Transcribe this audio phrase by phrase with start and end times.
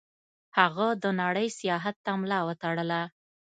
[0.57, 3.01] هغه د نړۍ سیاحت ته ملا وتړله.